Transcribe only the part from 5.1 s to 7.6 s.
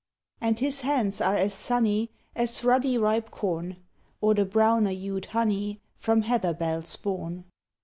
honey From heather bells borne.